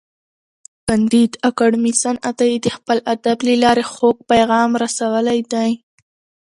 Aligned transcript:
کانديد 0.87 1.31
اکاډميسن 1.49 2.15
عطایي 2.29 2.57
د 2.61 2.67
خپل 2.77 2.97
ادب 3.13 3.37
له 3.47 3.53
لارې 3.63 3.83
خوږ 3.91 4.17
پیغام 4.31 4.69
رسولی 4.83 5.39
دی. 5.53 5.71